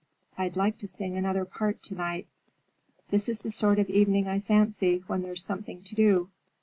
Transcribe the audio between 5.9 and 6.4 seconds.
do.